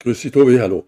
Grüß 0.00 0.22
dich, 0.22 0.30
Tobi, 0.30 0.60
hallo. 0.60 0.84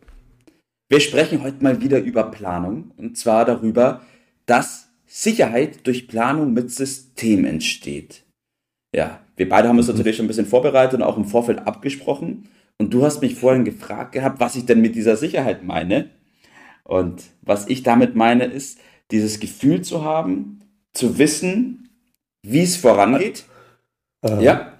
Wir 0.88 1.00
sprechen 1.00 1.42
heute 1.42 1.62
mal 1.64 1.80
wieder 1.80 1.98
über 1.98 2.30
Planung 2.30 2.92
und 2.96 3.19
zwar 3.19 3.45
darüber, 3.45 4.02
dass 4.46 4.88
Sicherheit 5.05 5.84
durch 5.86 6.06
Planung 6.06 6.52
mit 6.52 6.70
System 6.70 7.45
entsteht. 7.45 8.23
Ja, 8.95 9.20
wir 9.36 9.48
beide 9.48 9.69
haben 9.69 9.78
uns 9.78 9.88
mhm. 9.88 9.95
natürlich 9.95 10.16
schon 10.16 10.27
ein 10.27 10.28
bisschen 10.28 10.46
vorbereitet 10.46 11.00
und 11.00 11.02
auch 11.02 11.16
im 11.16 11.24
Vorfeld 11.24 11.66
abgesprochen. 11.66 12.48
Und 12.78 12.95
du 12.95 13.05
hast 13.05 13.20
mich 13.20 13.34
vorhin 13.34 13.64
gefragt 13.64 14.12
gehabt, 14.12 14.38
was 14.38 14.55
ich 14.55 14.64
denn 14.64 14.80
mit 14.80 14.95
dieser 14.95 15.16
Sicherheit 15.16 15.64
meine. 15.64 16.11
Und 16.84 17.24
was 17.42 17.69
ich 17.69 17.83
damit 17.83 18.14
meine, 18.14 18.45
ist, 18.45 18.78
dieses 19.11 19.41
Gefühl 19.41 19.83
zu 19.83 20.05
haben, 20.05 20.61
zu 20.92 21.19
wissen, 21.19 21.88
wie 22.47 22.62
es 22.62 22.77
vorangeht. 22.77 23.45
Aha. 24.22 24.41
Ja. 24.41 24.78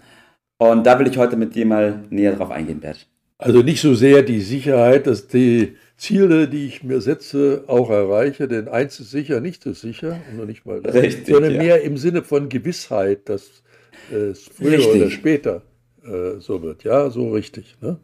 Und 0.59 0.85
da 0.85 0.99
will 0.99 1.09
ich 1.09 1.19
heute 1.19 1.37
mit 1.37 1.57
dir 1.57 1.67
mal 1.67 2.05
näher 2.11 2.37
drauf 2.37 2.51
eingehen, 2.51 2.81
Bert. 2.81 3.09
Also 3.41 3.63
nicht 3.63 3.81
so 3.81 3.95
sehr 3.95 4.23
die 4.23 4.43
Sicherheit, 4.43 5.07
dass 5.07 5.27
die 5.27 5.77
Ziele, 5.97 6.47
die 6.47 6.67
ich 6.67 6.83
mir 6.83 7.01
setze, 7.01 7.65
auch 7.69 7.89
erreiche, 7.89 8.47
denn 8.49 8.69
eins 8.69 9.01
ist 9.01 9.11
sicher, 9.11 9.41
nichts 9.41 9.65
ist 9.65 9.81
sicher, 9.81 10.21
und 10.31 10.37
noch 10.37 10.45
nicht 10.45 10.67
mal 10.67 10.83
das, 10.83 10.95
Richtig, 10.95 11.27
sondern 11.27 11.55
ja. 11.55 11.63
mehr 11.63 11.83
im 11.83 11.97
Sinne 11.97 12.23
von 12.23 12.51
Gewissheit, 12.51 13.31
dass 13.31 13.63
es 14.11 14.43
früher 14.45 14.73
richtig. 14.73 14.95
oder 14.95 15.11
später 15.11 15.63
äh, 16.05 16.39
so 16.39 16.61
wird. 16.63 16.85
Ja, 16.85 17.09
so 17.09 17.31
richtig. 17.31 17.77
Ne? 17.81 17.99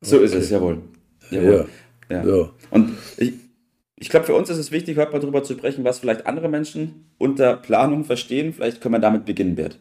So 0.00 0.16
okay. 0.16 0.24
ist 0.24 0.34
es, 0.34 0.50
jawohl. 0.50 0.78
jawohl. 1.30 1.68
Ja. 2.10 2.16
ja. 2.16 2.24
So. 2.24 2.50
Und 2.70 2.90
ich, 3.18 3.34
ich 3.96 4.08
glaube, 4.08 4.26
für 4.26 4.34
uns 4.34 4.50
ist 4.50 4.58
es 4.58 4.72
wichtig, 4.72 4.98
heute 4.98 5.12
mal 5.12 5.20
darüber 5.20 5.44
zu 5.44 5.52
sprechen, 5.52 5.84
was 5.84 6.00
vielleicht 6.00 6.26
andere 6.26 6.48
Menschen 6.48 7.06
unter 7.18 7.56
Planung 7.56 8.04
verstehen. 8.04 8.52
Vielleicht 8.52 8.80
können 8.80 8.96
wir 8.96 9.00
damit 9.00 9.26
beginnen, 9.26 9.54
Bert. 9.54 9.78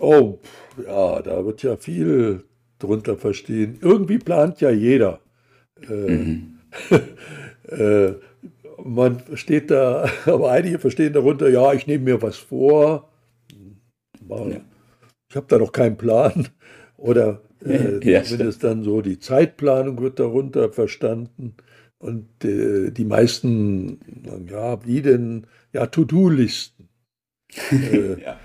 Oh, 0.00 0.38
ja, 0.84 1.22
da 1.22 1.44
wird 1.44 1.62
ja 1.62 1.76
viel 1.76 2.42
drunter 2.78 3.16
verstehen. 3.16 3.78
Irgendwie 3.80 4.18
plant 4.18 4.60
ja 4.60 4.70
jeder. 4.70 5.20
Äh, 5.88 6.10
mhm. 6.10 6.58
äh, 7.68 8.12
man 8.84 9.22
steht 9.34 9.70
da, 9.70 10.08
aber 10.26 10.50
einige 10.50 10.78
verstehen 10.78 11.12
darunter, 11.12 11.48
ja, 11.48 11.72
ich 11.72 11.86
nehme 11.86 12.04
mir 12.04 12.22
was 12.22 12.36
vor. 12.36 13.10
Ja. 14.28 14.60
Ich 15.30 15.36
habe 15.36 15.46
da 15.48 15.58
noch 15.58 15.72
keinen 15.72 15.96
Plan. 15.96 16.48
Oder 16.96 17.42
äh, 17.64 17.98
ja, 18.08 18.22
zumindest 18.24 18.64
dann 18.64 18.82
so 18.82 19.00
die 19.00 19.18
Zeitplanung 19.18 20.00
wird 20.00 20.18
darunter 20.18 20.72
verstanden. 20.72 21.54
Und 21.98 22.44
äh, 22.44 22.90
die 22.90 23.04
meisten, 23.04 23.98
ja, 24.48 24.84
wie 24.86 25.02
denn, 25.02 25.46
ja, 25.72 25.86
To-Do-Listen. 25.86 26.88
Äh, 27.72 28.22
ja. 28.22 28.38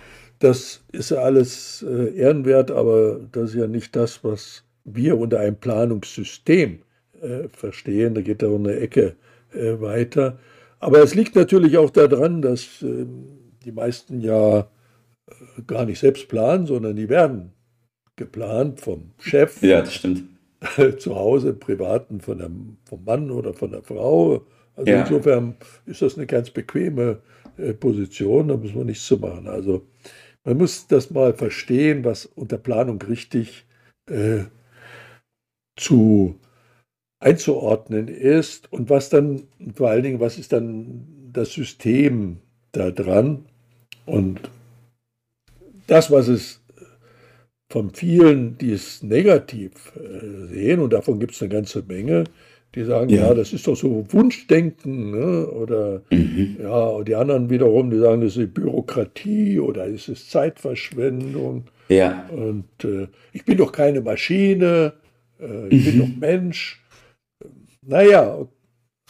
Das 0.44 0.84
ist 0.92 1.12
ja 1.12 1.20
alles 1.20 1.86
äh, 1.88 2.18
ehrenwert, 2.18 2.70
aber 2.70 3.22
das 3.32 3.52
ist 3.52 3.56
ja 3.56 3.68
nicht 3.68 3.96
das, 3.96 4.26
was 4.26 4.66
wir 4.84 5.18
unter 5.18 5.40
einem 5.40 5.56
Planungssystem 5.56 6.80
äh, 7.22 7.48
verstehen. 7.48 8.14
Da 8.14 8.20
geht 8.20 8.42
da 8.42 8.54
eine 8.54 8.76
Ecke 8.76 9.16
äh, 9.54 9.80
weiter. 9.80 10.38
Aber 10.80 11.02
es 11.02 11.16
liegt 11.16 11.38
natürlich 11.38 11.78
auch 11.78 11.92
daran, 11.92 12.42
dass 12.42 12.82
ähm, 12.82 13.24
die 13.64 13.72
meisten 13.72 14.20
ja 14.20 14.68
gar 15.66 15.86
nicht 15.86 16.00
selbst 16.00 16.28
planen, 16.28 16.66
sondern 16.66 16.98
die 16.98 17.08
werden 17.08 17.54
geplant 18.18 18.82
vom 18.82 19.12
Chef. 19.20 19.62
Ja, 19.62 19.80
das 19.80 19.94
stimmt. 19.94 20.24
Zu 20.98 21.16
Hause, 21.16 21.52
im 21.52 21.60
Privaten 21.60 22.20
von 22.20 22.40
der, 22.40 22.52
vom 22.84 23.06
Mann 23.06 23.32
oder 23.32 23.54
von 23.54 23.72
der 23.72 23.82
Frau. 23.82 24.46
Also 24.76 24.92
ja. 24.92 25.04
insofern 25.04 25.56
ist 25.86 26.02
das 26.02 26.18
eine 26.18 26.26
ganz 26.26 26.50
bequeme 26.50 27.22
Position, 27.80 28.48
da 28.48 28.58
muss 28.58 28.74
man 28.74 28.88
nichts 28.88 29.06
zu 29.06 29.18
machen. 29.18 29.48
Also 29.48 29.86
man 30.44 30.58
muss 30.58 30.88
das 30.88 31.10
mal 31.12 31.34
verstehen, 31.34 32.04
was 32.04 32.26
unter 32.26 32.58
Planung 32.58 33.02
richtig 33.02 33.66
äh, 34.10 34.44
zu 35.78 36.40
einzuordnen 37.20 38.10
ist 38.10 38.72
und 38.72 38.90
was 38.90 39.10
dann 39.10 39.48
vor 39.74 39.90
allen 39.90 40.04
Dingen, 40.04 40.20
was 40.20 40.38
ist 40.38 40.52
dann 40.52 41.08
das 41.32 41.54
System 41.54 42.40
da 42.74 42.92
dran 42.92 43.46
und 44.06 44.42
das, 45.88 46.12
was 46.12 46.28
es 46.28 46.62
von 47.72 47.92
vielen, 47.92 48.58
die 48.58 48.72
es 48.72 49.02
negativ 49.02 49.94
äh, 49.96 50.48
sehen, 50.48 50.80
und 50.80 50.94
davon 50.94 51.20
gibt 51.20 51.34
es 51.34 51.42
eine 51.42 51.50
ganze 51.50 51.82
Menge, 51.82 52.26
die 52.76 52.84
sagen, 52.86 53.10
ja. 53.10 53.28
ja, 53.28 53.34
das 53.34 53.54
ist 53.54 53.68
doch 53.68 53.76
so 53.76 54.06
Wunschdenken, 54.10 55.12
ne? 55.12 55.48
oder 55.48 56.02
mhm. 56.10 56.58
ja, 56.62 56.86
und 56.86 57.08
die 57.08 57.16
anderen 57.16 57.50
wiederum, 57.50 57.92
die 57.92 58.00
sagen, 58.00 58.22
das 58.22 58.36
ist 58.36 58.54
Bürokratie 58.54 59.60
oder 59.60 59.86
ist 59.86 60.10
es 60.10 60.30
Zeitverschwendung. 60.30 61.66
Ja. 61.90 62.28
Und 62.30 62.66
äh, 62.84 63.08
ich 63.32 63.46
bin 63.46 63.58
doch 63.58 63.72
keine 63.72 64.02
Maschine, 64.02 64.94
äh, 65.40 65.68
ich 65.68 65.86
mhm. 65.86 65.92
bin 65.92 66.00
doch 66.00 66.20
Mensch. 66.20 66.84
Naja, 67.86 68.48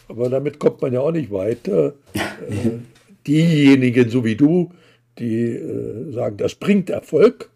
aber 0.09 0.29
damit 0.29 0.59
kommt 0.59 0.81
man 0.81 0.91
ja 0.91 0.99
auch 0.99 1.11
nicht 1.11 1.31
weiter. 1.31 1.93
Äh, 2.43 2.79
diejenigen, 3.25 4.09
so 4.09 4.25
wie 4.25 4.35
du, 4.35 4.71
die 5.17 5.45
äh, 5.45 6.11
sagen, 6.11 6.35
das 6.35 6.55
bringt 6.55 6.89
Erfolg, 6.89 7.49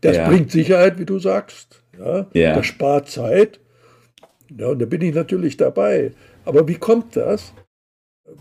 das 0.00 0.16
ja. 0.16 0.28
bringt 0.28 0.50
Sicherheit, 0.50 0.98
wie 0.98 1.04
du 1.04 1.20
sagst, 1.20 1.84
ja? 1.96 2.26
ja. 2.32 2.56
das 2.56 2.66
spart 2.66 3.08
Zeit 3.08 3.60
ja, 4.58 4.68
und 4.68 4.78
da 4.78 4.86
bin 4.86 5.02
ich 5.02 5.14
natürlich 5.14 5.56
dabei. 5.56 6.12
Aber 6.44 6.66
wie 6.68 6.76
kommt 6.76 7.16
das? 7.16 7.52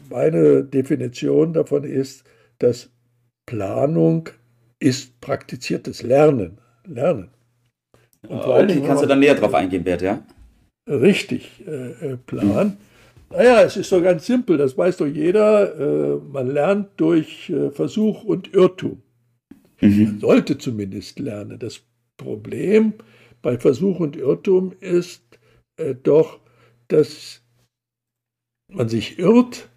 Meine 0.10 0.64
Definition 0.64 1.54
davon 1.54 1.84
ist, 1.84 2.24
dass 2.60 2.90
Planung 3.46 4.30
ist 4.80 5.20
praktiziertes 5.22 6.04
Lernen. 6.04 6.60
Lernen. 6.86 7.30
Und 8.28 8.40
okay, 8.40 8.82
kannst 8.86 9.04
du 9.04 9.08
dann 9.08 9.20
näher 9.20 9.36
drauf 9.36 9.54
eingehen, 9.54 9.84
Bert, 9.84 10.02
ja? 10.02 10.24
Richtig, 10.88 11.64
äh, 11.68 12.14
äh 12.14 12.18
Plan. 12.18 12.78
Naja, 13.30 13.62
es 13.64 13.78
ist 13.78 13.90
so 13.90 14.02
ganz 14.02 14.26
simpel, 14.26 14.58
das 14.58 14.78
weiß 14.78 14.98
doch 14.98 15.08
jeder. 15.08 15.80
Äh, 15.80 16.18
man 16.32 16.48
lernt 16.48 16.90
durch 16.98 17.50
äh, 17.50 17.72
Versuch 17.72 18.24
und 18.24 18.54
Irrtum. 18.54 19.02
Mhm. 19.80 20.04
Man 20.04 20.20
sollte 20.20 20.58
zumindest 20.58 21.20
lernen. 21.20 21.58
Das 21.58 21.82
Problem 22.18 22.94
bei 23.42 23.58
Versuch 23.58 24.00
und 24.00 24.16
Irrtum 24.16 24.74
ist, 24.80 25.24
äh, 25.82 25.96
doch, 25.96 26.40
dass 26.88 27.42
man 28.68 28.90
sich 28.90 29.20
irrt 29.20 29.70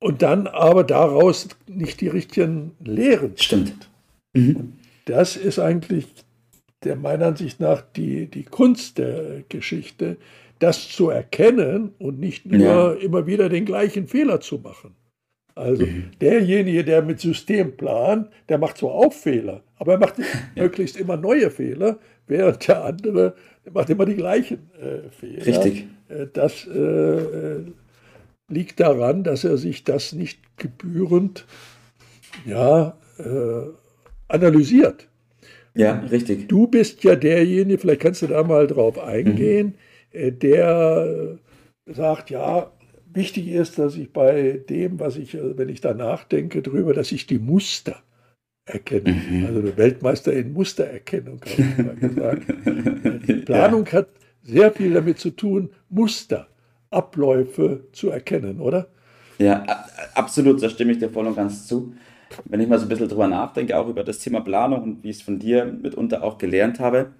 und 0.00 0.22
dann 0.22 0.46
aber 0.46 0.84
daraus 0.84 1.48
nicht 1.66 2.00
die 2.00 2.08
richtigen 2.08 2.72
Lehren 2.80 3.36
Stimmt. 3.36 3.90
Mhm. 4.34 4.74
Das 5.04 5.36
ist 5.36 5.58
eigentlich 5.58 6.08
der 6.84 6.96
meiner 6.96 7.26
Ansicht 7.26 7.60
nach 7.60 7.82
die, 7.82 8.26
die 8.26 8.44
Kunst 8.44 8.98
der 8.98 9.42
Geschichte, 9.48 10.16
das 10.58 10.88
zu 10.88 11.10
erkennen 11.10 11.92
und 11.98 12.18
nicht 12.18 12.46
nur 12.46 12.60
ja. 12.60 12.92
immer 12.92 13.26
wieder 13.26 13.48
den 13.48 13.64
gleichen 13.64 14.08
Fehler 14.08 14.40
zu 14.40 14.58
machen. 14.58 14.94
Also 15.54 15.84
mhm. 15.84 16.10
derjenige, 16.20 16.84
der 16.84 17.02
mit 17.02 17.20
System 17.20 17.76
plant, 17.76 18.28
der 18.48 18.58
macht 18.58 18.78
zwar 18.78 18.92
auch 18.92 19.12
Fehler, 19.12 19.62
aber 19.76 19.92
er 19.92 19.98
macht 19.98 20.18
ja. 20.18 20.24
möglichst 20.62 20.96
immer 20.96 21.16
neue 21.16 21.50
Fehler, 21.50 21.98
während 22.26 22.66
der 22.66 22.84
andere 22.84 23.34
der 23.64 23.72
macht 23.72 23.90
immer 23.90 24.06
die 24.06 24.16
gleichen 24.16 24.70
äh, 24.80 25.10
Fehler. 25.10 25.46
Richtig. 25.46 25.86
Äh, 26.08 26.26
das 26.32 26.66
äh, 26.66 26.78
äh, 26.78 27.64
liegt 28.48 28.80
daran, 28.80 29.24
dass 29.24 29.44
er 29.44 29.56
sich 29.56 29.84
das 29.84 30.12
nicht 30.12 30.40
gebührend 30.56 31.46
ja, 32.44 32.96
äh, 33.18 33.70
analysiert. 34.28 35.08
Ja, 35.74 36.00
richtig. 36.00 36.48
Du 36.48 36.66
bist 36.66 37.02
ja 37.04 37.16
derjenige, 37.16 37.78
vielleicht 37.78 38.00
kannst 38.00 38.22
du 38.22 38.26
da 38.26 38.42
mal 38.42 38.66
drauf 38.66 38.98
eingehen, 38.98 39.74
mhm. 40.12 40.38
der 40.38 41.38
sagt, 41.86 42.30
ja, 42.30 42.70
wichtig 43.14 43.48
ist, 43.48 43.78
dass 43.78 43.96
ich 43.96 44.12
bei 44.12 44.60
dem, 44.68 45.00
was 45.00 45.16
ich, 45.16 45.36
wenn 45.40 45.68
ich 45.68 45.80
da 45.80 45.94
nachdenke 45.94 46.62
drüber, 46.62 46.94
dass 46.94 47.12
ich 47.12 47.26
die 47.26 47.38
Muster 47.38 48.02
erkenne. 48.64 49.12
Mhm. 49.12 49.46
Also 49.46 49.62
der 49.62 49.76
Weltmeister 49.76 50.32
in 50.32 50.52
Mustererkennung, 50.52 51.40
habe 51.40 51.62
ich 51.62 51.78
mal 51.78 51.96
gesagt. 51.96 52.46
Die 53.28 53.34
Planung 53.34 53.86
ja. 53.86 53.92
hat 53.92 54.08
sehr 54.42 54.72
viel 54.72 54.94
damit 54.94 55.18
zu 55.18 55.30
tun, 55.30 55.70
Muster, 55.88 56.48
Abläufe 56.90 57.84
zu 57.92 58.10
erkennen, 58.10 58.60
oder? 58.60 58.88
Ja, 59.38 59.64
absolut, 60.14 60.62
da 60.62 60.68
stimme 60.68 60.92
ich 60.92 60.98
dir 60.98 61.10
voll 61.10 61.26
und 61.26 61.36
ganz 61.36 61.66
zu. 61.66 61.94
Wenn 62.44 62.60
ich 62.60 62.68
mal 62.68 62.78
so 62.78 62.86
ein 62.86 62.88
bisschen 62.88 63.08
drüber 63.08 63.28
nachdenke, 63.28 63.76
auch 63.76 63.88
über 63.88 64.04
das 64.04 64.18
Thema 64.18 64.40
Planung 64.40 64.82
und 64.82 65.04
wie 65.04 65.10
ich 65.10 65.16
es 65.16 65.22
von 65.22 65.38
dir 65.38 65.64
mitunter 65.64 66.22
auch 66.22 66.38
gelernt 66.38 66.80
habe, 66.80 67.12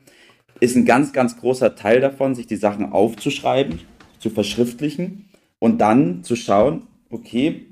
ist 0.60 0.76
ein 0.76 0.84
ganz, 0.84 1.12
ganz 1.12 1.36
großer 1.38 1.74
Teil 1.74 2.00
davon, 2.00 2.34
sich 2.34 2.46
die 2.46 2.56
Sachen 2.56 2.92
aufzuschreiben, 2.92 3.80
zu 4.18 4.30
verschriftlichen 4.30 5.28
und 5.62 5.80
dann 5.80 6.24
zu 6.24 6.34
schauen, 6.34 6.88
okay, 7.08 7.66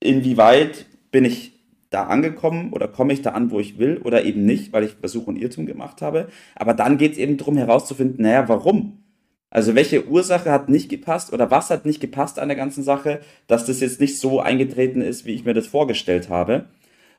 inwieweit 0.00 0.86
bin 1.12 1.24
ich 1.24 1.52
da 1.90 2.08
angekommen 2.08 2.72
oder 2.72 2.88
komme 2.88 3.12
ich 3.12 3.22
da 3.22 3.30
an, 3.30 3.52
wo 3.52 3.60
ich 3.60 3.78
will 3.78 3.98
oder 3.98 4.24
eben 4.24 4.44
nicht, 4.44 4.72
weil 4.72 4.82
ich 4.82 4.94
Versuch 4.94 5.28
und 5.28 5.36
Irrtum 5.36 5.64
gemacht 5.64 6.02
habe. 6.02 6.26
Aber 6.56 6.74
dann 6.74 6.98
geht 6.98 7.12
es 7.12 7.18
eben 7.18 7.36
darum 7.36 7.56
herauszufinden, 7.56 8.20
naja, 8.20 8.48
warum? 8.48 9.04
Also 9.48 9.76
welche 9.76 10.08
Ursache 10.08 10.50
hat 10.50 10.68
nicht 10.68 10.88
gepasst 10.88 11.32
oder 11.32 11.48
was 11.48 11.70
hat 11.70 11.86
nicht 11.86 12.00
gepasst 12.00 12.40
an 12.40 12.48
der 12.48 12.56
ganzen 12.56 12.82
Sache, 12.82 13.20
dass 13.46 13.64
das 13.64 13.78
jetzt 13.78 14.00
nicht 14.00 14.18
so 14.18 14.40
eingetreten 14.40 15.00
ist, 15.00 15.24
wie 15.24 15.34
ich 15.34 15.44
mir 15.44 15.54
das 15.54 15.68
vorgestellt 15.68 16.28
habe. 16.28 16.64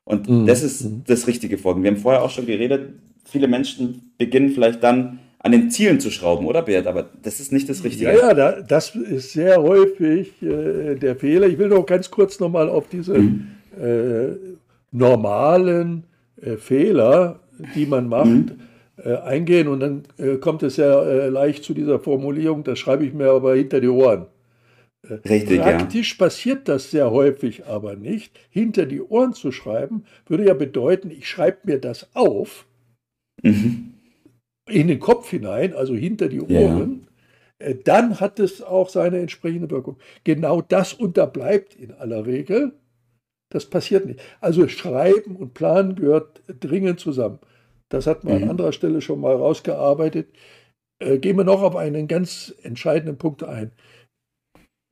Und 0.03 0.27
mhm. 0.27 0.45
das 0.45 0.61
ist 0.61 0.83
mhm. 0.83 1.03
das 1.07 1.27
richtige 1.27 1.57
Vorgehen. 1.57 1.83
Wir 1.83 1.91
haben 1.91 2.01
vorher 2.01 2.21
auch 2.21 2.31
schon 2.31 2.47
geredet, 2.47 2.95
viele 3.23 3.47
Menschen 3.47 4.11
beginnen 4.17 4.49
vielleicht 4.49 4.83
dann 4.83 5.19
an 5.47 5.53
den 5.53 5.71
Zielen 5.71 5.99
zu 5.99 6.11
schrauben, 6.11 6.45
oder 6.45 6.61
Bert? 6.61 6.87
Aber 6.87 7.09
das 7.23 7.39
ist 7.39 7.51
nicht 7.51 7.67
das 7.69 7.83
Richtige. 7.83 8.13
Ja, 8.13 8.37
ja, 8.37 8.61
das 8.61 8.95
ist 8.95 9.31
sehr 9.31 9.61
häufig 9.61 10.41
äh, 10.41 10.95
der 10.95 11.15
Fehler. 11.15 11.47
Ich 11.47 11.57
will 11.57 11.69
noch 11.69 11.85
ganz 11.85 12.11
kurz 12.11 12.39
nochmal 12.39 12.69
auf 12.69 12.87
diese 12.89 13.17
mhm. 13.17 13.47
äh, 13.81 14.35
normalen 14.91 16.03
äh, 16.41 16.57
Fehler, 16.57 17.39
die 17.75 17.85
man 17.85 18.07
macht, 18.09 18.27
mhm. 18.27 18.59
äh, 19.03 19.15
eingehen. 19.15 19.67
Und 19.67 19.79
dann 19.79 20.03
äh, 20.17 20.35
kommt 20.35 20.63
es 20.63 20.77
ja 20.77 21.01
äh, 21.01 21.29
leicht 21.29 21.63
zu 21.63 21.73
dieser 21.73 21.99
Formulierung, 21.99 22.63
das 22.63 22.77
schreibe 22.77 23.05
ich 23.05 23.13
mir 23.13 23.31
aber 23.31 23.55
hinter 23.55 23.79
die 23.79 23.89
Ohren. 23.89 24.27
Richtig, 25.09 25.61
Praktisch 25.61 26.17
ja. 26.17 26.25
passiert 26.25 26.67
das 26.67 26.91
sehr 26.91 27.11
häufig 27.11 27.65
aber 27.65 27.95
nicht. 27.95 28.37
Hinter 28.49 28.85
die 28.85 29.01
Ohren 29.01 29.33
zu 29.33 29.53
schreiben, 29.53 30.03
würde 30.27 30.45
ja 30.45 30.53
bedeuten, 30.53 31.11
ich 31.11 31.29
schreibe 31.29 31.59
mir 31.63 31.79
das 31.79 32.09
auf 32.13 32.65
mhm. 33.41 33.93
In 34.67 34.87
den 34.87 34.99
Kopf 34.99 35.29
hinein, 35.29 35.73
also 35.73 35.95
hinter 35.95 36.27
die 36.27 36.41
Ohren. 36.41 37.07
Ja. 37.59 37.73
Dann 37.83 38.19
hat 38.19 38.39
es 38.39 38.61
auch 38.61 38.89
seine 38.89 39.19
entsprechende 39.19 39.71
Wirkung. 39.71 39.97
Genau 40.23 40.61
das 40.61 40.93
unterbleibt 40.93 41.75
in 41.75 41.91
aller 41.91 42.25
Regel. 42.25 42.73
Das 43.49 43.65
passiert 43.65 44.05
nicht. 44.05 44.21
Also 44.41 44.67
Schreiben 44.67 45.35
und 45.35 45.53
Planen 45.53 45.95
gehört 45.95 46.43
dringend 46.47 46.99
zusammen. 46.99 47.39
Das 47.89 48.05
hat 48.05 48.23
man 48.23 48.37
mhm. 48.37 48.43
an 48.43 48.49
anderer 48.51 48.73
Stelle 48.73 49.01
schon 49.01 49.21
mal 49.21 49.35
rausgearbeitet. 49.35 50.27
Äh, 50.99 51.17
gehen 51.19 51.37
wir 51.37 51.45
noch 51.45 51.61
auf 51.61 51.75
einen 51.75 52.07
ganz 52.07 52.53
entscheidenden 52.61 53.17
Punkt 53.17 53.43
ein. 53.43 53.71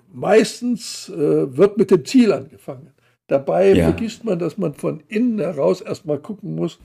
Meistens 0.07 1.09
äh, 1.09 1.57
wird 1.57 1.77
mit 1.77 1.91
dem 1.91 2.05
Ziel 2.05 2.31
angefangen. 2.31 2.93
Dabei 3.27 3.73
ja. 3.73 3.85
vergisst 3.85 4.23
man, 4.23 4.39
dass 4.39 4.57
man 4.57 4.73
von 4.73 5.03
innen 5.07 5.39
heraus 5.39 5.81
erstmal 5.81 6.19
gucken 6.19 6.55
muss, 6.55 6.79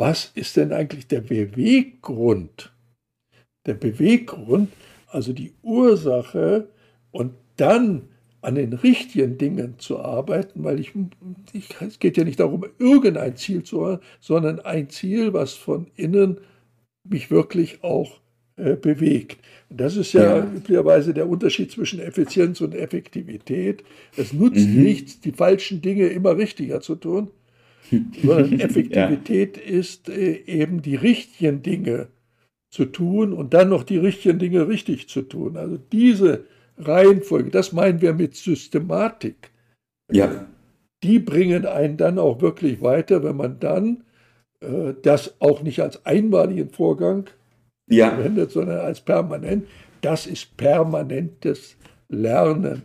was 0.00 0.32
ist 0.34 0.56
denn 0.56 0.72
eigentlich 0.72 1.06
der 1.08 1.20
Beweggrund? 1.20 2.72
Der 3.66 3.74
Beweggrund, 3.74 4.70
also 5.06 5.34
die 5.34 5.52
Ursache 5.62 6.70
und 7.10 7.34
dann 7.56 8.08
an 8.40 8.54
den 8.54 8.72
richtigen 8.72 9.36
Dingen 9.36 9.74
zu 9.78 10.00
arbeiten, 10.00 10.64
weil 10.64 10.80
ich, 10.80 10.92
ich, 11.52 11.68
es 11.80 11.98
geht 11.98 12.16
ja 12.16 12.24
nicht 12.24 12.40
darum, 12.40 12.64
irgendein 12.78 13.36
Ziel 13.36 13.62
zu 13.62 13.86
haben, 13.86 14.02
sondern 14.20 14.60
ein 14.60 14.88
Ziel, 14.88 15.34
was 15.34 15.52
von 15.52 15.88
innen 15.96 16.38
mich 17.04 17.30
wirklich 17.30 17.84
auch 17.84 18.20
äh, 18.56 18.76
bewegt. 18.76 19.44
Und 19.68 19.82
das 19.82 19.96
ist 19.96 20.14
ja, 20.14 20.38
ja, 20.38 20.44
üblicherweise 20.44 21.12
der 21.12 21.28
Unterschied 21.28 21.70
zwischen 21.70 22.00
Effizienz 22.00 22.62
und 22.62 22.74
Effektivität. 22.74 23.84
Es 24.16 24.32
nutzt 24.32 24.66
mhm. 24.66 24.82
nichts, 24.82 25.20
die 25.20 25.32
falschen 25.32 25.82
Dinge 25.82 26.06
immer 26.06 26.38
richtiger 26.38 26.80
zu 26.80 26.94
tun, 26.94 27.30
sondern 28.22 28.52
Effektivität 28.60 29.56
ja. 29.56 29.62
ist 29.62 30.08
äh, 30.08 30.42
eben 30.46 30.82
die 30.82 30.96
richtigen 30.96 31.62
Dinge 31.62 32.08
zu 32.70 32.84
tun 32.84 33.32
und 33.32 33.52
dann 33.52 33.68
noch 33.68 33.82
die 33.82 33.98
richtigen 33.98 34.38
Dinge 34.38 34.68
richtig 34.68 35.08
zu 35.08 35.22
tun. 35.22 35.56
Also 35.56 35.76
diese 35.76 36.44
Reihenfolge, 36.78 37.50
das 37.50 37.72
meinen 37.72 38.00
wir 38.00 38.14
mit 38.14 38.36
Systematik. 38.36 39.50
Ja. 40.10 40.46
Die 41.02 41.18
bringen 41.18 41.66
einen 41.66 41.96
dann 41.96 42.18
auch 42.18 42.40
wirklich 42.40 42.80
weiter, 42.82 43.22
wenn 43.24 43.36
man 43.36 43.58
dann 43.58 44.04
äh, 44.60 44.94
das 45.02 45.40
auch 45.40 45.62
nicht 45.62 45.80
als 45.80 46.04
einmaligen 46.06 46.70
Vorgang 46.70 47.28
ja. 47.88 48.10
verwendet, 48.10 48.52
sondern 48.52 48.80
als 48.80 49.00
permanent. 49.00 49.66
Das 50.00 50.26
ist 50.26 50.56
permanentes 50.56 51.76
Lernen. 52.08 52.82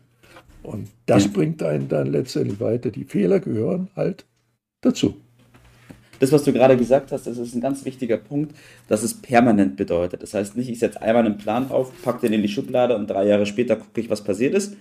Und 0.64 0.90
das 1.06 1.26
ja. 1.26 1.32
bringt 1.32 1.62
einen 1.62 1.88
dann 1.88 2.08
letztendlich 2.08 2.60
weiter. 2.60 2.90
Die 2.90 3.06
Fehler 3.06 3.40
gehören 3.40 3.90
halt 3.96 4.26
dazu 4.86 5.16
das, 6.20 6.32
was 6.32 6.44
du 6.44 6.54
gerade 6.54 6.78
gesagt 6.78 7.12
hast, 7.12 7.28
das 7.28 7.38
ist 7.38 7.56
ein 7.56 7.62
ganz 7.62 7.86
wichtiger 7.86 8.18
Punkt, 8.18 8.56
dass 8.88 9.04
es 9.04 9.14
permanent 9.14 9.76
bedeutet. 9.76 10.24
Das 10.24 10.34
heißt 10.34 10.56
nicht, 10.56 10.70
ich 10.70 10.80
setze 10.80 11.02
einmal 11.02 11.26
einen 11.26 11.38
Plan 11.38 11.70
auf, 11.70 11.92
packe 12.04 12.22
den 12.22 12.34
in 12.34 12.42
die 12.42 12.48
Schublade 12.48 12.96
und 12.96 13.08
drei 13.08 13.28
Jahre 13.28 13.46
später 13.46 13.76
gucke 13.76 14.02
ich, 14.02 14.10
was 14.10 14.24
passiert 14.24 14.54
ist, 14.54 14.76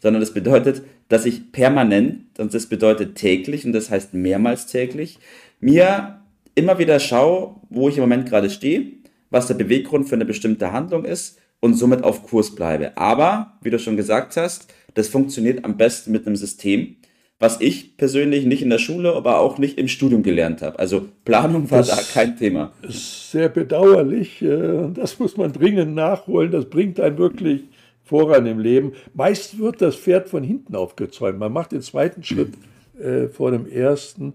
sondern 0.00 0.20
das 0.20 0.32
bedeutet, 0.32 0.82
dass 1.08 1.26
ich 1.26 1.52
permanent, 1.52 2.38
und 2.38 2.54
das 2.54 2.66
bedeutet 2.66 3.16
täglich, 3.16 3.64
und 3.64 3.72
das 3.72 3.90
heißt 3.90 4.14
mehrmals 4.14 4.66
täglich, 4.66 5.18
mir 5.60 6.20
immer 6.54 6.78
wieder 6.78 7.00
schaue, 7.00 7.56
wo 7.68 7.88
ich 7.88 7.96
im 7.96 8.02
Moment 8.02 8.28
gerade 8.28 8.50
stehe, 8.50 8.92
was 9.30 9.46
der 9.46 9.54
Beweggrund 9.54 10.08
für 10.08 10.14
eine 10.14 10.24
bestimmte 10.24 10.72
Handlung 10.72 11.04
ist 11.04 11.38
und 11.60 11.74
somit 11.74 12.04
auf 12.04 12.22
Kurs 12.22 12.54
bleibe. 12.54 12.96
Aber, 12.96 13.58
wie 13.62 13.70
du 13.70 13.78
schon 13.78 13.96
gesagt 13.96 14.36
hast, 14.36 14.72
das 14.94 15.08
funktioniert 15.08 15.64
am 15.64 15.76
besten 15.76 16.12
mit 16.12 16.26
einem 16.26 16.36
System, 16.36 16.96
was 17.38 17.60
ich 17.60 17.96
persönlich 17.96 18.46
nicht 18.46 18.62
in 18.62 18.70
der 18.70 18.78
Schule, 18.78 19.14
aber 19.14 19.38
auch 19.38 19.58
nicht 19.58 19.78
im 19.78 19.86
Studium 19.86 20.22
gelernt 20.22 20.60
habe. 20.60 20.78
Also 20.78 21.08
Planung 21.24 21.70
war 21.70 21.78
das 21.78 21.88
da 21.88 22.20
kein 22.20 22.36
Thema. 22.36 22.72
Ist 22.82 23.30
sehr 23.30 23.48
bedauerlich. 23.48 24.42
Äh, 24.42 24.90
das 24.92 25.18
muss 25.18 25.36
man 25.36 25.52
dringend 25.52 25.94
nachholen. 25.94 26.50
Das 26.50 26.64
bringt 26.64 26.98
einen 26.98 27.18
wirklich 27.18 27.62
voran 28.02 28.46
im 28.46 28.58
Leben. 28.58 28.92
Meist 29.14 29.58
wird 29.58 29.80
das 29.80 29.94
Pferd 29.94 30.28
von 30.28 30.42
hinten 30.42 30.74
aufgezäumt. 30.74 31.38
Man 31.38 31.52
macht 31.52 31.72
den 31.72 31.82
zweiten 31.82 32.24
Schritt 32.24 32.54
äh, 32.98 33.28
vor 33.28 33.52
dem 33.52 33.68
ersten. 33.68 34.34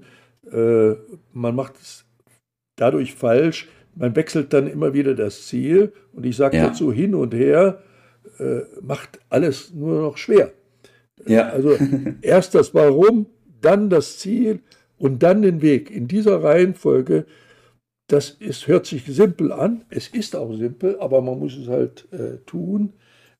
Äh, 0.49 0.93
man 1.33 1.55
macht 1.55 1.75
es 1.81 2.05
dadurch 2.77 3.13
falsch. 3.15 3.67
Man 3.95 4.15
wechselt 4.15 4.53
dann 4.53 4.67
immer 4.67 4.93
wieder 4.93 5.13
das 5.13 5.47
Ziel. 5.47 5.91
Und 6.13 6.25
ich 6.25 6.37
sage 6.37 6.55
ja. 6.55 6.67
dazu 6.67 6.93
hin 6.93 7.15
und 7.15 7.33
her, 7.33 7.79
äh, 8.39 8.61
macht 8.81 9.19
alles 9.29 9.73
nur 9.73 10.01
noch 10.01 10.17
schwer. 10.17 10.51
Ja. 11.27 11.49
Also 11.49 11.77
erst 12.21 12.55
das 12.55 12.73
Warum, 12.73 13.27
dann 13.61 13.89
das 13.89 14.19
Ziel 14.19 14.59
und 14.97 15.23
dann 15.23 15.41
den 15.41 15.61
Weg. 15.61 15.89
In 15.89 16.07
dieser 16.07 16.43
Reihenfolge, 16.43 17.25
das 18.07 18.29
ist, 18.31 18.67
hört 18.67 18.85
sich 18.85 19.05
simpel 19.05 19.51
an. 19.51 19.85
Es 19.89 20.07
ist 20.07 20.35
auch 20.35 20.53
simpel, 20.53 20.99
aber 20.99 21.21
man 21.21 21.39
muss 21.39 21.57
es 21.57 21.67
halt 21.67 22.07
äh, 22.11 22.37
tun. 22.45 22.93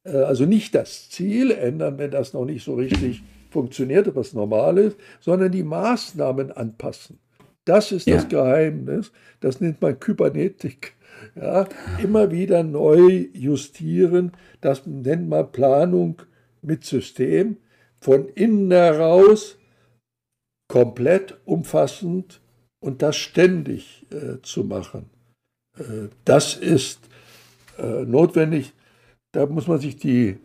Äh, 0.03 0.17
also 0.17 0.46
nicht 0.46 0.74
das 0.75 1.10
Ziel 1.10 1.51
ändern, 1.51 1.98
wenn 1.98 2.12
das 2.12 2.34
noch 2.34 2.46
nicht 2.46 2.63
so 2.63 2.75
richtig 2.75 3.24
funktioniert, 3.50 4.15
was 4.15 4.34
normal 4.34 4.77
ist, 4.77 4.98
sondern 5.19 5.51
die 5.51 5.63
Maßnahmen 5.63 6.51
anpassen. 6.51 7.19
Das 7.65 7.91
ist 7.91 8.07
ja. 8.07 8.15
das 8.15 8.27
Geheimnis. 8.27 9.12
Das 9.39 9.62
nennt 9.62 9.81
man 9.81 10.00
Kybernetik. 10.00 10.96
Ja, 11.36 11.67
immer 12.01 12.31
wieder 12.31 12.63
neu 12.63 13.27
justieren. 13.34 14.31
Das 14.60 14.86
nennt 14.86 15.29
man 15.29 15.51
Planung 15.51 16.22
mit 16.62 16.84
System 16.84 17.57
von 18.03 18.27
innen 18.29 18.69
heraus 18.69 19.57
komplett 20.67 21.38
umfassend 21.45 22.41
und 22.81 23.01
das 23.01 23.15
ständig 23.15 24.05
äh, 24.12 24.41
zu 24.41 24.65
machen. 24.65 25.10
Äh, 25.77 26.10
das 26.25 26.55
ist 26.57 27.00
äh, 27.77 28.03
notwendig. 28.03 28.74
Da 29.31 29.45
muss 29.45 29.67
man 29.67 29.79
sich 29.79 29.95
die, 29.95 30.38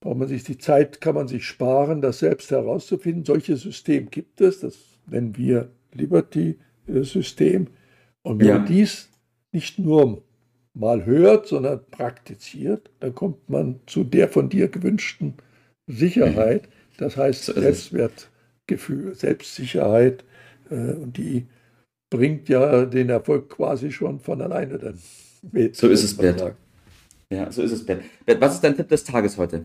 braucht 0.00 0.16
man 0.16 0.28
sich 0.28 0.44
die 0.44 0.56
Zeit, 0.56 1.02
kann 1.02 1.14
man 1.14 1.28
sich 1.28 1.44
sparen, 1.44 2.00
das 2.00 2.20
selbst 2.20 2.50
herauszufinden. 2.50 3.24
Solche 3.24 3.56
Systeme 3.56 4.06
gibt 4.06 4.40
es, 4.40 4.60
das 4.60 4.78
nennen 5.06 5.36
wir 5.36 5.68
Liberty-System. 5.92 7.66
Und 8.22 8.40
wenn 8.40 8.48
ja. 8.48 8.58
man 8.58 8.66
dies 8.66 9.10
nicht 9.52 9.78
nur 9.78 10.22
mal 10.72 11.04
hört, 11.04 11.48
sondern 11.48 11.84
praktiziert, 11.90 12.90
dann 13.00 13.14
kommt 13.14 13.50
man 13.50 13.80
zu 13.86 14.04
der 14.04 14.28
von 14.28 14.48
dir 14.48 14.68
gewünschten 14.68 15.34
Sicherheit. 15.86 16.62
Mhm. 16.62 16.83
Das 16.98 17.16
heißt 17.16 17.46
Selbstwertgefühl, 17.46 19.14
Selbstsicherheit 19.14 20.24
äh, 20.70 20.92
und 20.92 21.16
die 21.16 21.46
bringt 22.10 22.48
ja 22.48 22.84
den 22.86 23.08
Erfolg 23.08 23.50
quasi 23.50 23.90
schon 23.90 24.20
von 24.20 24.40
alleine 24.40 24.78
dann 24.78 24.98
mit. 25.52 25.76
So 25.76 25.88
ist 25.88 26.04
es, 26.04 26.16
Bert. 26.16 26.54
Ja, 27.30 27.50
so 27.50 27.62
ist 27.62 27.72
es, 27.72 27.84
Bert. 27.84 28.02
Bert, 28.24 28.40
was 28.40 28.54
ist 28.54 28.64
dein 28.64 28.76
Tipp 28.76 28.88
des 28.88 29.04
Tages 29.04 29.36
heute? 29.36 29.64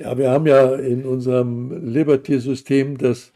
Ja, 0.00 0.16
wir 0.16 0.30
haben 0.30 0.46
ja 0.46 0.74
in 0.76 1.04
unserem 1.04 1.92
Liberty-System 1.92 2.96
das 2.98 3.32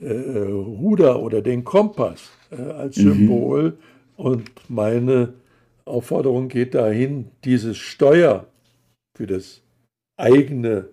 äh, 0.00 0.12
Ruder 0.12 1.20
oder 1.20 1.42
den 1.42 1.64
Kompass 1.64 2.30
äh, 2.50 2.62
als 2.62 2.96
mhm. 2.96 3.02
Symbol 3.02 3.78
und 4.16 4.50
meine 4.68 5.34
Aufforderung 5.84 6.48
geht 6.48 6.74
dahin, 6.74 7.30
dieses 7.44 7.76
Steuer 7.76 8.46
für 9.16 9.26
das 9.26 9.62
eigene 10.16 10.88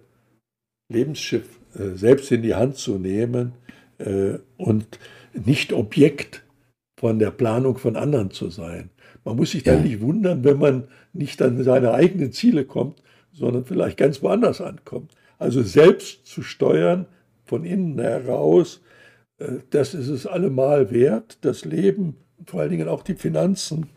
Lebensschiff 0.93 1.59
äh, 1.75 1.95
selbst 1.95 2.31
in 2.31 2.41
die 2.41 2.55
Hand 2.55 2.77
zu 2.77 2.97
nehmen 2.97 3.53
äh, 3.97 4.38
und 4.57 5.00
nicht 5.33 5.73
Objekt 5.73 6.43
von 6.97 7.19
der 7.19 7.31
Planung 7.31 7.77
von 7.77 7.95
anderen 7.95 8.31
zu 8.31 8.50
sein. 8.50 8.89
Man 9.25 9.35
muss 9.35 9.51
sich 9.51 9.65
ja. 9.65 9.73
dann 9.73 9.83
nicht 9.83 10.01
wundern, 10.01 10.43
wenn 10.43 10.57
man 10.57 10.88
nicht 11.12 11.41
an 11.41 11.62
seine 11.63 11.93
eigenen 11.93 12.31
Ziele 12.31 12.65
kommt, 12.65 13.01
sondern 13.31 13.65
vielleicht 13.65 13.97
ganz 13.97 14.21
woanders 14.21 14.62
ankommt. 14.62 15.12
Also 15.39 15.63
selbst 15.63 16.25
zu 16.25 16.43
steuern, 16.43 17.07
von 17.45 17.65
innen 17.65 18.00
heraus, 18.00 18.81
äh, 19.39 19.59
das 19.69 19.93
ist 19.93 20.07
es 20.07 20.25
allemal 20.25 20.91
wert. 20.91 21.38
Das 21.41 21.65
Leben, 21.65 22.17
vor 22.45 22.62
allen 22.62 22.71
Dingen 22.71 22.88
auch 22.88 23.03
die 23.03 23.15
Finanzen, 23.15 23.89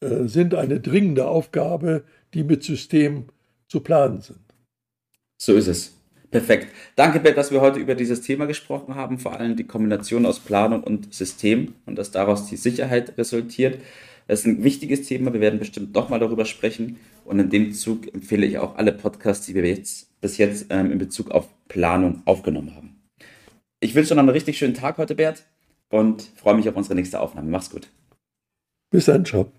äh, 0.00 0.24
sind 0.24 0.54
eine 0.54 0.80
dringende 0.80 1.26
Aufgabe, 1.26 2.04
die 2.34 2.44
mit 2.44 2.62
System 2.62 3.26
zu 3.68 3.80
planen 3.80 4.20
sind. 4.20 4.40
So 5.40 5.54
ist 5.54 5.68
es. 5.68 5.99
Perfekt. 6.30 6.68
Danke, 6.94 7.18
Bert, 7.18 7.36
dass 7.36 7.50
wir 7.50 7.60
heute 7.60 7.80
über 7.80 7.96
dieses 7.96 8.20
Thema 8.20 8.46
gesprochen 8.46 8.94
haben, 8.94 9.18
vor 9.18 9.38
allem 9.38 9.56
die 9.56 9.66
Kombination 9.66 10.26
aus 10.26 10.38
Planung 10.38 10.84
und 10.84 11.12
System 11.12 11.74
und 11.86 11.96
dass 11.96 12.12
daraus 12.12 12.46
die 12.46 12.56
Sicherheit 12.56 13.18
resultiert. 13.18 13.80
Das 14.28 14.40
ist 14.40 14.46
ein 14.46 14.62
wichtiges 14.62 15.08
Thema. 15.08 15.32
Wir 15.32 15.40
werden 15.40 15.58
bestimmt 15.58 15.96
doch 15.96 16.08
mal 16.08 16.20
darüber 16.20 16.44
sprechen. 16.44 17.00
Und 17.24 17.40
in 17.40 17.50
dem 17.50 17.72
Zug 17.72 18.14
empfehle 18.14 18.46
ich 18.46 18.58
auch 18.58 18.76
alle 18.76 18.92
Podcasts, 18.92 19.46
die 19.46 19.56
wir 19.56 19.66
jetzt, 19.66 20.20
bis 20.20 20.38
jetzt 20.38 20.66
ähm, 20.70 20.92
in 20.92 20.98
Bezug 20.98 21.32
auf 21.32 21.48
Planung 21.66 22.22
aufgenommen 22.26 22.76
haben. 22.76 23.00
Ich 23.80 23.96
wünsche 23.96 24.10
dir 24.10 24.14
noch 24.16 24.22
einen 24.22 24.28
richtig 24.28 24.56
schönen 24.56 24.74
Tag 24.74 24.98
heute, 24.98 25.16
Bert, 25.16 25.44
und 25.88 26.22
freue 26.36 26.54
mich 26.54 26.68
auf 26.68 26.76
unsere 26.76 26.94
nächste 26.94 27.18
Aufnahme. 27.18 27.50
Mach's 27.50 27.70
gut. 27.70 27.88
Bis 28.92 29.06
dann, 29.06 29.24
ciao. 29.24 29.50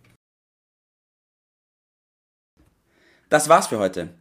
Das 3.27 3.49
war's 3.49 3.67
für 3.67 3.79
heute. 3.79 4.20